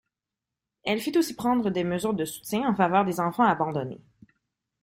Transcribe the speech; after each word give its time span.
Elle 0.83 0.99
fit 0.99 1.15
aussi 1.15 1.35
prendre 1.35 1.69
des 1.69 1.83
mesures 1.83 2.15
de 2.15 2.25
soutien 2.25 2.67
en 2.67 2.73
faveur 2.73 3.05
des 3.05 3.19
enfants 3.19 3.43
abandonnés. 3.43 4.01